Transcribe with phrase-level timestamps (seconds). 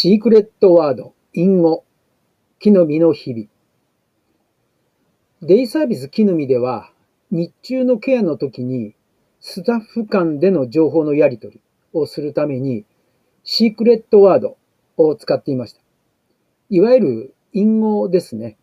[0.00, 1.84] シークレットワード、隠語、
[2.60, 3.48] 木の実の日々。
[5.42, 6.92] デイサービス木の実では、
[7.32, 8.94] 日中のケアの時に、
[9.40, 11.60] スタッフ間での情報のやり取り
[11.92, 12.84] をするために、
[13.42, 14.56] シークレットワード
[14.96, 15.80] を使っていました。
[16.70, 18.56] いわゆる隠語ですね。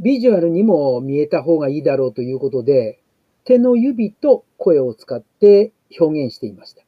[0.00, 3.00] ビジュアルにも見えた方がいいだろうということで、
[3.44, 6.81] 手の指と声を使って表現していました。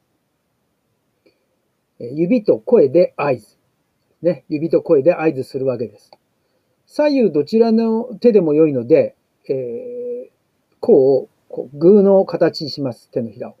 [2.13, 3.47] 指と声で合図。
[4.21, 6.11] ね、指と声で合図するわけです。
[6.85, 9.15] 左右どちらの手でも良いので、
[9.49, 13.55] えー、こう、こうグーの形にします、手のひらを。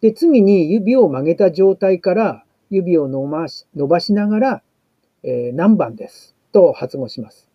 [0.00, 4.62] で、次に指を曲げた状態から指を伸ばし伸ばしながら、
[5.22, 6.34] えー、何番です？
[6.52, 7.50] と発語します。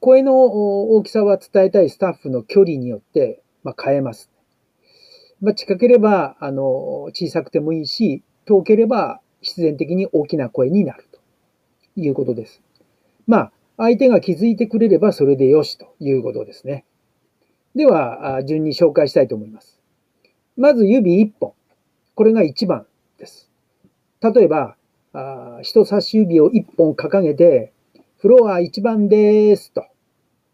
[0.00, 4.30] 声の大きさは伝えたいスタッフの距離によって、まあ、変えます。
[5.40, 11.20] まあ、近ければ、あの、小さくてもいいし、遠ければ必然的に大きな声になると
[12.00, 12.60] いうことです。
[13.28, 16.84] まあ、相手が気づいてくれればそれでよしということですね。
[17.76, 19.80] では、順に紹介したいと思います。
[20.56, 21.52] まず指1本。
[22.16, 22.86] これが1番
[23.18, 23.48] です。
[24.20, 24.76] 例えば、
[25.62, 27.72] 人差し指を1本掲げて、
[28.18, 29.86] フロア1番ですと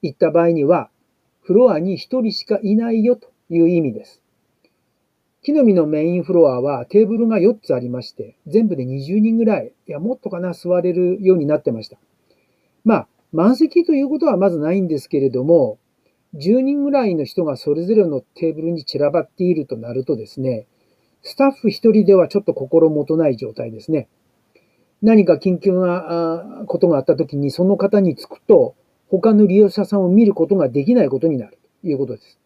[0.03, 0.91] 言った場合には、
[1.41, 4.23] フロアに1人しかいないよという意味です。
[5.47, 11.99] 木の実のメインフロアはテーブルが4つありまして、全部で20人ぐらい、いや、もっとかな、座れるようになってました。
[12.83, 15.79] まあ、満席ということはまずないんですけれども、
[16.35, 20.67] 10人ぐらいの人がそれぞれのテーブルに散らばっているとなるとですね、
[21.23, 24.09] スタッフ1人ではちょっと心もとない状態ですね。
[25.01, 28.75] 何か緊急なことがあった時にその方に着くと、
[29.09, 32.41] 他の利用者さんを見ることができないことになるということです。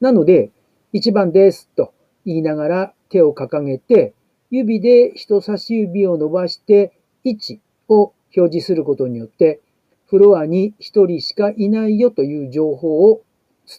[0.00, 0.50] なので、
[0.94, 1.92] 1番ですと
[2.24, 4.14] 言いながら手を掲げて、
[4.50, 6.92] 指で人差し指を伸ばして
[7.24, 9.60] 位置を表示することによって、
[10.06, 13.22] フロアに1人しかいないよという情報を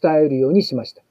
[0.01, 1.03] 伝えるようにしました。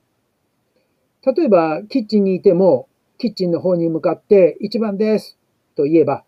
[1.32, 2.88] 例えば、キッチンにいても、
[3.18, 5.36] キッチンの方に向かって1番です
[5.76, 6.24] と言えば、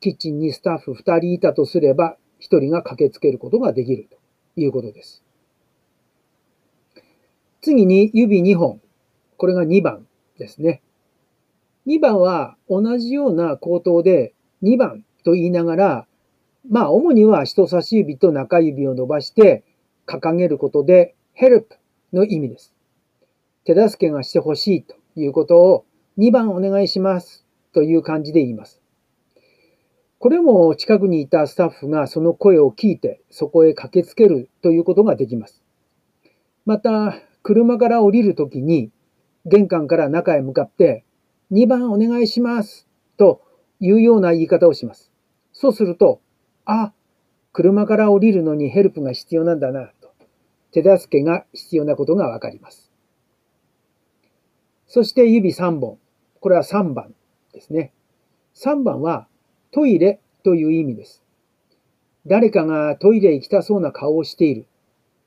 [0.00, 4.16] キッチンにスタッフ2人いたとすれば、1人が駆けつけることができると
[4.56, 5.22] いうことです。
[7.60, 8.80] 次に指2本。
[9.36, 10.06] これが2番
[10.40, 10.82] ですね。
[11.86, 14.34] 2番は同じような口頭で
[14.64, 16.06] 2番と言いながら、
[16.68, 19.62] まあ主には人差し指と中指を伸ばして
[20.06, 21.66] 掲げることで help
[22.12, 22.74] の意味です。
[23.64, 25.84] 手助けがしてほしいということを
[26.18, 28.80] 2番お願いしますという感じで言います。
[30.18, 35.62] これも近くにいたスタッフがその声を聞いてそこへ駆けつけるということができます。
[36.66, 38.90] また、車から降りるときに
[39.46, 41.04] 玄関から中へ向かって、
[41.52, 42.86] 2番お願いします
[43.16, 43.42] と
[43.80, 45.10] いうような言い方をします。
[45.52, 46.20] そうすると、
[46.64, 46.92] あ、
[47.52, 50.10] 車から降りるのにヘルプが必要なんだなと、
[50.72, 52.90] 手助けが必要なことがわかります。
[54.86, 55.98] そして指3本。
[56.40, 57.14] これは3番
[57.52, 57.92] ですね。
[58.54, 59.28] 3番は
[59.72, 61.22] トイレという意味です。
[62.26, 64.66] 誰かがトイレ行きたそうな顔をしている。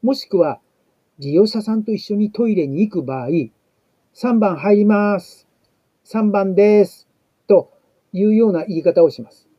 [0.02, 0.60] もしくは
[1.20, 3.30] 利用者さんと一緒にトイレに行く場合、
[4.16, 5.48] 3番入ります。
[6.06, 7.08] 3番です。
[7.48, 7.74] と
[8.12, 9.50] いうような言い方をします。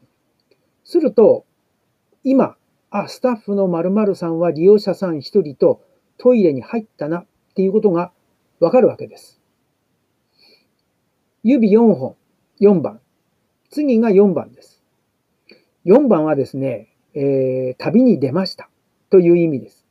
[0.84, 1.44] すると、
[2.22, 2.56] 今、
[2.90, 5.82] あ、スタッフの〇〇さんは利用者さん1人と
[6.18, 7.26] トイレに入ったなっ
[7.56, 8.12] ていうことが
[8.60, 9.40] わかるわけです。
[11.42, 12.14] 指4本、
[12.60, 13.00] 4番。
[13.70, 14.84] 次が4番です。
[15.84, 18.70] 4番はですね、えー、旅に出ました
[19.10, 19.84] という意味です。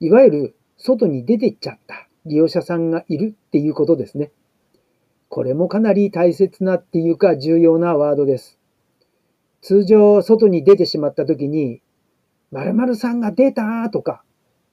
[0.00, 4.30] いわゆる外に出てっちゃった利用者さんがいるっていうことですね。
[5.28, 8.58] これもかなり大切なっていうか重要なワードです。
[9.62, 11.82] 通常、外に出てしまった時に、
[12.50, 14.24] 〇〇さんが出たとか、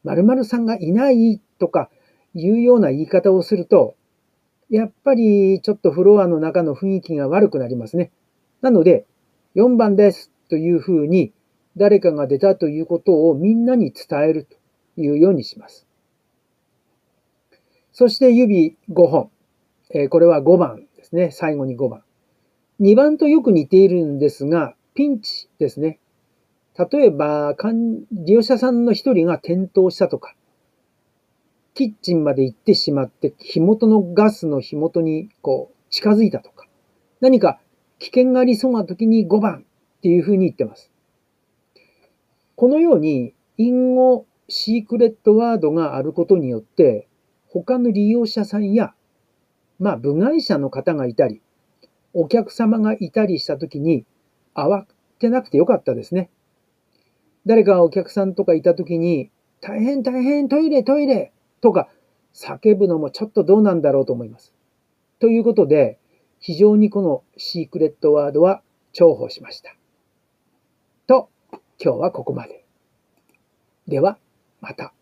[0.04, 1.90] 〇〇さんがいないとか
[2.34, 3.96] いうような言い方をすると、
[4.70, 8.12] やっぱりちょっとフロアの中の雰囲気が悪くなりますね。
[8.62, 9.06] なので、
[9.56, 11.34] 4番ですというふうに
[11.78, 15.87] 誰かが出たということをみんなに伝えるというようにします。
[18.00, 19.32] そして指5本。
[19.90, 21.32] えこれは5番ですね。
[21.32, 22.04] 最後に5番。
[22.80, 25.98] 2番とよく似ているんですが、ピンチですね。
[26.78, 27.56] 例えば、
[28.12, 30.36] 利用者さんの一人が転倒したとか、
[31.74, 36.68] キッチンまで行ってしまって、火元のガスの火元にこう近づいたとか、
[37.20, 37.60] 何か
[37.98, 39.66] 危険がありそうな時に5番
[39.98, 40.92] っていうふうに言ってます。
[42.56, 47.08] このように、隠語、シークレットワードがあることによって、
[47.50, 48.94] 他の利用者さんや、
[49.80, 51.42] まあ、部外者の方がいたり、
[52.14, 54.06] お客様がいたりした時に
[54.56, 54.86] 慌
[55.20, 56.30] てなくてよかったですね。
[57.46, 59.30] 誰かお客さんとかいた時に
[59.62, 61.90] 大変大変トイレトイレとか
[62.34, 64.54] 叫ぶのもちょっとどうなんだろうと思います。
[65.20, 66.00] ということで、
[66.40, 68.62] 非常にこのシークレットワードは
[68.94, 69.76] 重宝しました。
[71.08, 71.30] と、
[71.80, 72.66] 今日はここまで。
[73.88, 74.20] では、
[74.62, 74.94] また。